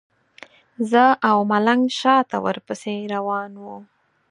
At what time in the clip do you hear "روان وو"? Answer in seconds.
3.13-3.75